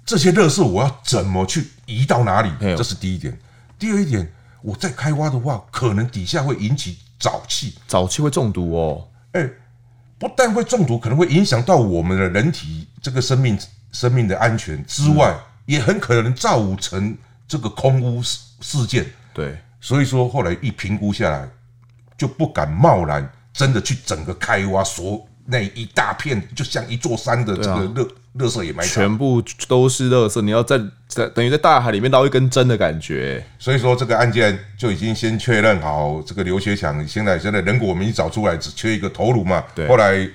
[0.05, 2.51] 这些垃圾我要怎么去移到哪里？
[2.61, 3.39] 这是第一点。
[3.79, 9.09] 第二一点，我再开挖的话，可能底下会引起沼气，沼气会中毒哦。
[9.31, 9.49] 哎，
[10.19, 13.57] 不但会中毒，可能会影响到我们的人体这个生命
[13.93, 17.17] 生命的安全之外，也很可能造成
[17.47, 19.07] 这个空污事事件。
[19.33, 21.47] 对，所以说后来一评估下来，
[22.17, 28.09] 就不敢贸然真的去整个开挖所那一大片，就像一座山的这个热。
[28.39, 30.41] 垃圾也埋，全部都是垃圾。
[30.41, 33.45] 你要在在等于在大海里面捞一根针的感觉。
[33.59, 39.63] 所以说这个案件就已经先确认好，这个刘学强现在现在人骨我们已经找出来，只缺一个头颅嘛。
[39.75, 39.87] 对。
[39.87, 40.27] 后来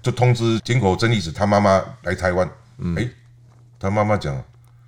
[0.00, 2.48] 就通知井口真理子他妈妈来台湾。
[2.78, 2.96] 嗯。
[2.96, 3.06] 哎，
[3.78, 4.42] 他妈妈讲，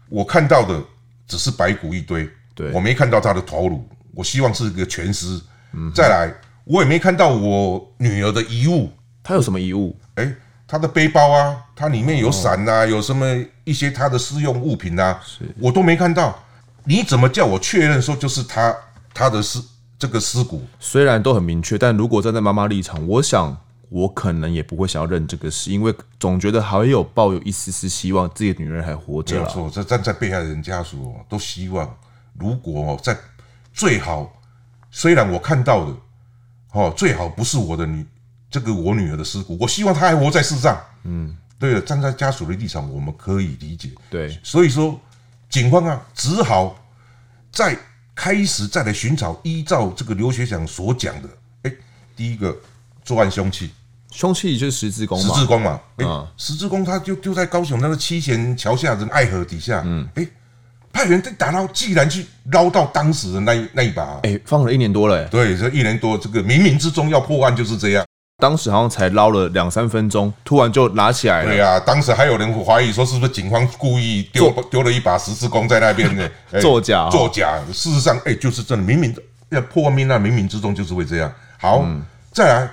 [0.09, 0.83] 我看到的
[1.27, 3.87] 只是白骨一堆，对，我没看到他的头颅。
[4.15, 5.41] 我希望是一个全尸。
[5.73, 5.91] 嗯。
[5.95, 6.33] 再来，
[6.65, 8.91] 我也没看到我女儿的遗物。
[9.23, 9.97] 她有什么遗物？
[10.15, 10.35] 哎。
[10.67, 13.27] 她的背包啊，它里面有伞呐、啊，有什么
[13.65, 15.21] 一些她的私用物品啊，
[15.59, 16.39] 我都没看到。
[16.85, 18.73] 你怎么叫我确认说就是她
[19.13, 19.61] 她的尸
[19.99, 20.63] 这个尸骨？
[20.79, 23.57] 虽然都很明确，但如果站在妈妈立场，我想
[23.89, 29.35] 我可能也不会想要认这个事，因为总觉得还有抱有一丝丝希望自己的女儿还活着。
[29.35, 31.93] 没有错，这站在被害人家属都希望，
[32.39, 33.17] 如果在
[33.73, 34.33] 最好，
[34.91, 35.97] 虽然我看到的
[36.73, 38.07] 哦，最好不是我的女。
[38.53, 40.77] 这个我女儿的尸骨，我希望她还活在世上。
[41.05, 43.91] 嗯，对了，站在家属的立场，我们可以理解。
[44.11, 45.01] 对，所以说
[45.49, 46.77] 警方啊，只好
[47.53, 47.79] 再
[48.13, 51.29] 开始再来寻找，依照这个刘学祥所讲的，
[51.63, 51.73] 哎，
[52.17, 52.53] 第一个
[53.05, 53.71] 作案凶器，
[54.11, 56.05] 凶器就是十字弓嘛，十字弓嘛，哎，
[56.37, 59.81] 十字弓，他就丢在高雄那个七贤桥下的爱河底下。
[59.85, 60.27] 嗯，哎，
[60.93, 68.05] 派员在打捞，既然去捞到当时的那一那一把，哎，放了一年多了，对，这一年多，这个冥冥之中要破案就是这样。
[68.39, 71.49] 当时好像才捞了两三分钟，突然就拿起来了。
[71.49, 76.27] 对呀、啊，当时还有人怀疑说是不是警方故意丢丢了一把十字弓在那边呢？
[76.59, 77.61] 作假，作假。
[77.71, 79.15] 事实上，哎，就是真的，冥冥
[79.51, 81.31] 要破案命案，冥冥之中就是会这样。
[81.59, 82.71] 好，嗯、再来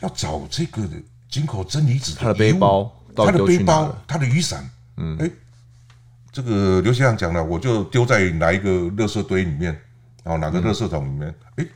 [0.00, 0.82] 要找这个
[1.28, 4.64] 井口真理子他的背包，他的背包，他的雨伞。
[4.98, 5.28] 嗯，哎，
[6.34, 9.66] 这个刘先生讲了，我就丢在哪一个垃圾堆里面，
[10.24, 11.68] 然后哪个垃圾桶里面，哎、嗯，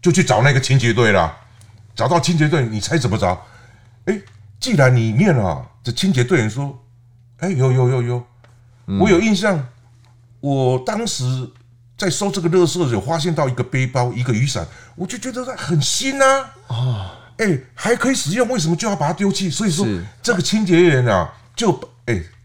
[0.00, 1.36] 就去找那个清洁队啦。
[1.94, 3.38] 找到清洁队，你猜怎么着？
[4.06, 4.18] 哎，
[4.58, 6.82] 既然里面啊，这清洁队员说，
[7.40, 8.26] 哎，有有有有，
[8.98, 9.68] 我有印象，
[10.40, 11.50] 我当时
[11.98, 14.66] 在收这个垃圾的时候，发现到一个背包，一个雨伞，
[14.96, 19.50] 我就觉得它很新啊，啊，哎，还可以使用，为什么就要把它丢弃？
[19.50, 19.86] 所以说，
[20.22, 21.97] 这个清洁员啊，就哎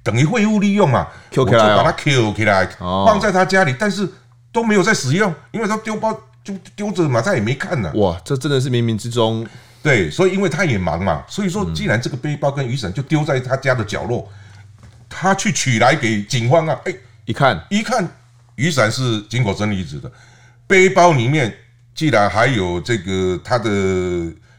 [0.03, 4.07] 等于废物利用嘛，我就把它 Q 起来，放在他家里，但是
[4.51, 6.15] 都没有在使用，因为他丢包。
[6.43, 7.89] 就丢着嘛，他也没看呢。
[7.95, 9.47] 哇，这真的是冥冥之中。
[9.81, 14.29] 对，所以因为他也忙嘛，所以说既然这个背包跟雨伞就丢在他家的角落，
[15.07, 16.77] 他去取来给警方啊。
[16.83, 18.05] 哎，一看一看，
[18.55, 20.11] 雨伞是经过真理子的，
[20.67, 21.55] 背包里面
[21.95, 23.69] 既然还有这个他的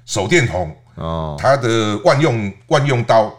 [0.07, 3.31] 手电筒哦，他的万用万用刀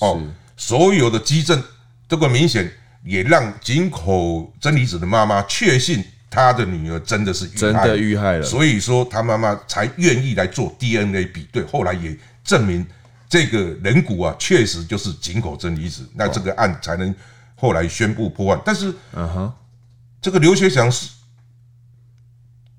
[0.00, 0.20] 哦，
[0.56, 1.62] 所有的基证
[2.08, 2.70] 这个明显
[3.04, 6.04] 也让井口真理子的妈妈确信。
[6.30, 12.84] 她的女儿真的是真的遇害了，所以说她妈妈才愿意来做 DNA 比对，后来也证明
[13.28, 17.14] 这个人骨啊，确实就是井口真理子，那这个案才能
[17.54, 18.60] 后来宣布破案。
[18.64, 19.52] 但是，嗯哼，
[20.20, 21.08] 这个刘学祥是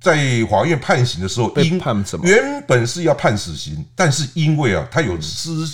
[0.02, 0.18] 在
[0.50, 2.28] 法院判刑的时候，因判什么？
[2.28, 5.66] 原本是要判死刑，但是因为啊，他有失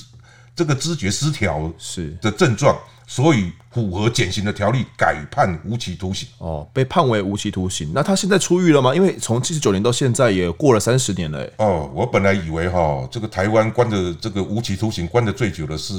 [0.61, 2.77] 这个知觉失调是的症状。
[3.07, 6.29] 所以符合减刑的条例，改判无期徒刑。
[6.37, 7.91] 哦，被判为无期徒刑。
[7.93, 8.95] 那他现在出狱了吗？
[8.95, 11.45] 因为从七十九年到现在也过了三十年了。
[11.57, 15.93] 哦，我本来以为哈，这个台湾关的这个无期徒刑关的最久的是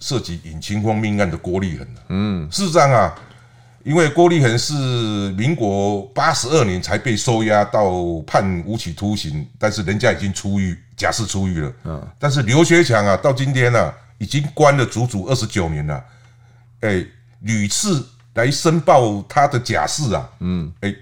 [0.00, 1.86] 涉及尹清风命案的郭立恒。
[2.10, 3.14] 嗯，事实上啊，
[3.82, 4.74] 因为郭立恒是
[5.32, 11.72] 民国八十二年才被收押到判无期徒刑，但是人家已经出狱，假释出狱了。
[11.84, 16.04] 嗯，但是刘学强啊，到今天呢、啊，已经关了足足二十九年了。
[16.80, 17.04] 哎，
[17.40, 20.94] 屡次来申报他的假释啊，嗯，哎，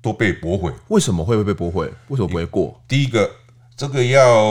[0.00, 0.72] 都被驳回。
[0.88, 1.86] 为什么会被驳回？
[2.08, 2.80] 为什么不会过？
[2.88, 3.30] 第一个，
[3.76, 4.42] 这个要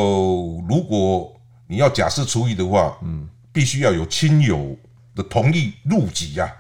[0.70, 4.78] 如果你要假释出狱的话，嗯，必须要有亲友
[5.16, 6.52] 的同意入籍呀，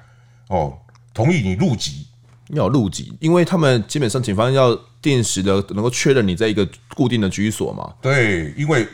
[0.47, 0.77] 哦，
[1.13, 2.07] 同意你入籍，
[2.49, 7.93] 要入籍，因为他们基本上警方要定时的能够确认你在一个固定的居所嘛。
[8.01, 8.87] 对，因为。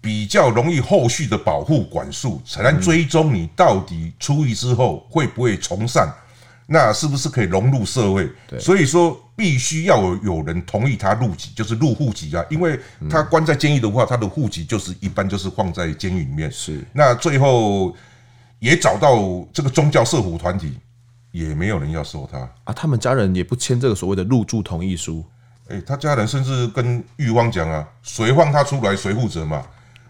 [0.00, 6.08] 比较容易后续的保护管束，才能追踪你到底出狱之后会不会从善，
[6.68, 8.30] 那是不是可以融入社会？
[8.46, 12.42] 对，所以说必须要有有人同意他入籍，就是入户籍啊。
[12.48, 12.78] 因为
[13.10, 16.50] 他关在监狱的话，他的户籍就是一般就是放在监狱里面。
[16.50, 17.94] 是，那最后
[18.60, 19.18] 也找到
[19.52, 20.74] 这个宗教社福团体，
[21.30, 22.72] 也没有人要收他啊。
[22.72, 25.24] 他们家人也不签这个所谓的入住同意书。
[25.68, 29.62] 哎，他家人甚至跟狱方讲啊，谁放他出来，谁负责嘛。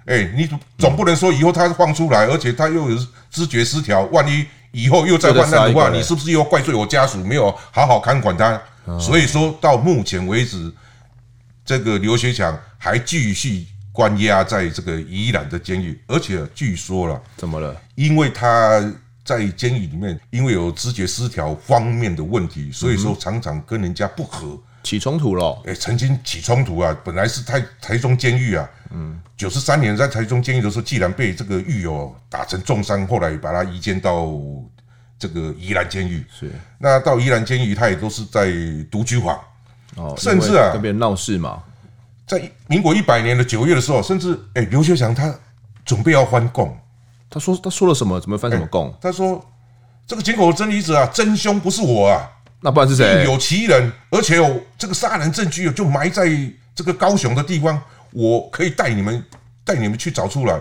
[0.07, 0.49] 哎、欸，你
[0.79, 2.97] 总不能说以后他放出来，而且他又有
[3.31, 8.61] 知觉失调，万一以后又再犯案的话，你是不是又要怪罪我家属没有好好看管他？
[8.99, 10.73] 所以说到目前为止，
[11.63, 17.77] 这个刘学强还继续关押在这个宜兰的监狱，而且据说了，怎么了？
[17.97, 18.81] 因为他
[19.29, 24.59] 在监狱里面，因为有知觉失调方面的问题，所以说常常跟人家不和。
[24.83, 26.97] 起冲突了，哎，曾经起冲突啊！
[27.05, 34.31] 本来是台台中监狱啊，嗯，九十三年在台中监狱的时候，既然被这个狱友打成重伤，后来把他移监到
[35.19, 36.25] 这个宜兰监狱。
[36.33, 38.51] 是，那到宜兰监狱，他也都是在
[38.91, 39.39] 独居房，
[39.97, 41.63] 哦，甚至啊，跟别人闹事嘛。
[42.27, 45.35] 在民国一百年的九月的时候，甚至哎，刘学祥他
[45.85, 46.75] 准备要翻供，
[47.31, 48.21] 他说他说了什么？
[48.21, 48.95] 怎么翻什么供？
[49.01, 49.45] 他说
[50.07, 52.31] 这个井口真理子啊，真凶不是我啊。
[52.61, 53.25] 那不然是谁？
[53.25, 56.29] 有其人，而且有这个杀人证据，就埋在
[56.75, 57.81] 这个高雄的地方，
[58.13, 59.25] 我可以带你们
[59.65, 60.61] 带你们去找出来。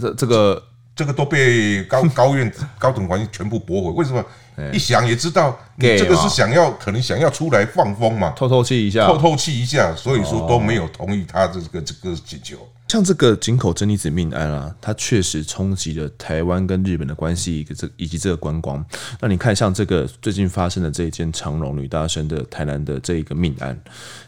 [0.00, 0.62] 这这个
[0.96, 3.90] 这个都被高 高院高等法院全部驳回。
[3.98, 4.24] 为什么？
[4.72, 12.56] 一想也知道，你这个是想要可能想要出来放风嘛，透透气一下，透透气一下，所以说都没有同意他这个这个请求。
[12.90, 18.84] 像这个井口真理子命案啊，它确实冲击了台湾跟日本的关系，一个这以及这个观光。
[19.20, 23.80] 那你看，像这个最近发生的这一件长荣女大生的台南的这一个命案，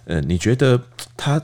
[0.04, 0.80] 呃，你觉得
[1.16, 1.42] 他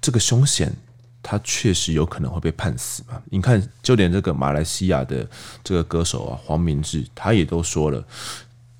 [0.00, 0.72] 这个凶险，
[1.20, 3.20] 他确实有可能会被判死吗？
[3.24, 5.28] 你看，就连这个马来西亚的
[5.64, 8.06] 这个歌手啊，黄明志，他也都说了，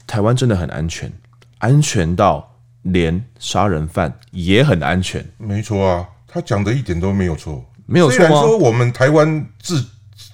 [0.06, 1.12] 台湾真的很安全，
[1.58, 5.28] 安全到连杀人犯也很安全。
[5.38, 7.64] 没错啊，他讲的一点都没有错。
[7.90, 8.16] 没有错。
[8.16, 9.84] 虽然说我们台湾自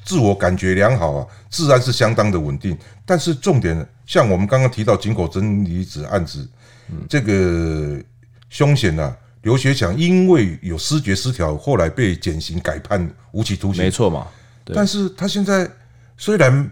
[0.05, 3.75] 自我感觉良好啊，治安是相当的稳定，但是重点
[4.07, 6.47] 像我们刚刚提到井口真理子案子，
[7.09, 7.99] 这个
[8.49, 14.27] 凶险啊，刘学强因为有失觉失调，后来被减刑改判无期徒刑，没错嘛。
[14.75, 15.69] 但是他现在
[16.17, 16.71] 虽然。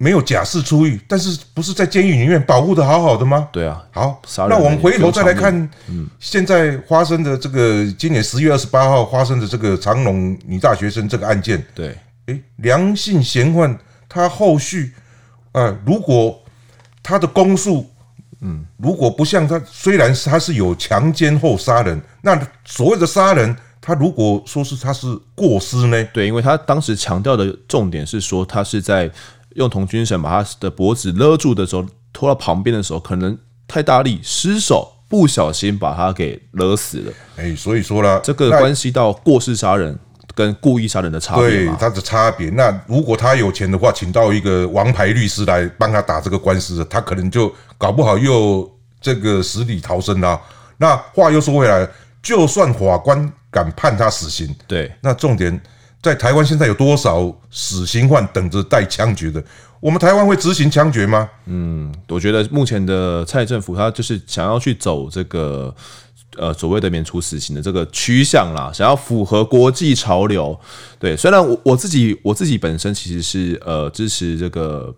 [0.00, 3.48] 没有假释出狱，但是不是在监狱里面保护的好好的吗？
[3.52, 5.68] 对啊，好，那我们回头再来看，
[6.20, 13.76] 现在发生的这个今年十月二十八号发生的这个长隆女大学生这个案件，对，诶，良性嫌犯
[14.08, 14.92] 他后续
[15.50, 16.40] 啊，如果
[17.02, 17.84] 他的供述，
[18.40, 26.04] 嗯，如果不像他，虽然他是有强奸后杀人，那所谓的杀人，他如果说是他是过失呢？
[26.12, 29.10] 对，因为他当时强调的重点是说他是在。
[29.54, 33.36] 用童军绳把他的脖子勒住的时候，拖到旁边的时候，可能
[33.66, 37.12] 太大力失手，不小心把他给勒死了。
[37.36, 39.98] 哎，所以说呢，这个关系到过失杀人
[40.34, 41.48] 跟故意杀人的差别。
[41.48, 42.50] 对，他的差别。
[42.50, 48.70] 那如果他有钱的话，请到一个王牌律师来帮他打这个官司，他可能就搞不好又
[49.00, 50.40] 这个死里逃生啦。
[50.76, 51.88] 那话又说回来，
[52.22, 55.60] 就算法官敢判他死刑，对，那重点。
[56.02, 59.42] 在台湾现在有多少死刑犯等着待枪决的？
[59.80, 61.28] 我们台湾会执行枪决吗？
[61.46, 65.74] 嗯，我觉得目前的蔡政府他就是想要去走这个
[66.36, 70.58] 呃所谓的免除死刑的这个趋向啦，想要符合国际潮流。
[70.98, 74.94] 对，虽然我我自己我自己本身其实是呃支持这个。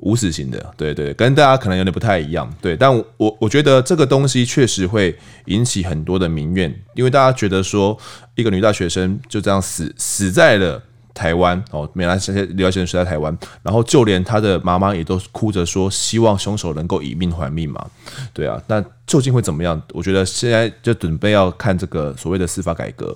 [0.00, 7.96] 无死刑的，对对，跟大家可能有点不太一样，对，但我我觉得这个东西确实会引起很多的民怨，因为大家觉得说
[8.34, 10.82] 一个女大学生就这样死死在了
[11.12, 17.84] 台湾哦，没来这些留学生死在台湾，然后就连她的妈妈也都哭着说希望凶手能够以命还命嘛，
[18.32, 19.82] 对啊，那究竟会怎么样？
[19.92, 23.12] 我觉得现在就准备要看这个所谓的司法改革。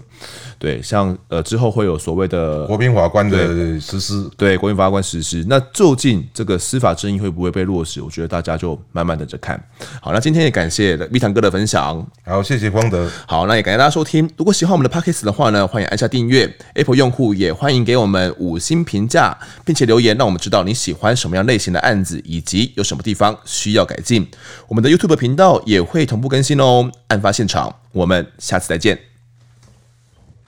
[0.59, 5.45] 对，像呃之后会有所谓的国民法官的实施，对，对国民法官实施。
[5.49, 8.03] 那究竟这个司法正义会不会被落实？
[8.03, 9.63] 我觉得大家就慢慢等着看。
[10.01, 12.05] 好，那今天也感谢蜜糖哥的分享。
[12.25, 13.09] 好，谢谢光德。
[13.29, 14.29] 好，那也感谢大家收听。
[14.37, 16.53] 如果喜欢我们的 Podcast 的话呢，欢迎按下订阅。
[16.75, 24.27] Apple 用户也欢迎给我们五星评价，并且留言，让我们知道你喜欢什么样类型的案子，以及有什么地方需要改进。
[24.67, 26.91] 我们的 YouTube 频道也会同步更新哦。
[27.09, 28.99] 案发现场，我们下次再见。